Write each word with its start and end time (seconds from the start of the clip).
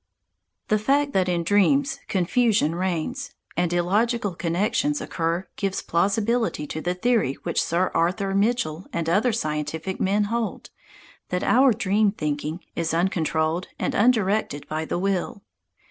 The 0.69 0.79
fact 0.79 1.13
that 1.13 1.29
in 1.29 1.43
dreams 1.43 1.99
confusion 2.07 2.73
reigns, 2.73 3.35
and 3.55 3.71
illogical 3.71 4.33
connections 4.33 4.99
occur 4.99 5.47
gives 5.57 5.83
plausibility 5.83 6.65
to 6.65 6.81
the 6.81 6.95
theory 6.95 7.33
which 7.43 7.61
Sir 7.63 7.91
Arthur 7.93 8.33
Mitchell 8.33 8.87
and 8.91 9.07
other 9.07 9.31
scientific 9.31 10.01
men 10.01 10.23
hold, 10.23 10.71
that 11.29 11.43
our 11.43 11.71
dream 11.71 12.11
thinking 12.11 12.61
is 12.75 12.95
uncontrolled 12.95 13.67
and 13.77 13.93
undirected 13.93 14.67
by 14.67 14.85
the 14.85 14.97
will. 14.97 15.43